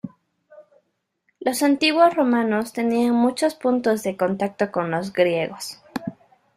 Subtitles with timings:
[1.39, 5.77] Los antiguos romanos tenían muchos puntos de contacto con los griegos.